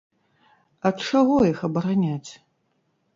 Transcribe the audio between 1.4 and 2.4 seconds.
іх абараняць?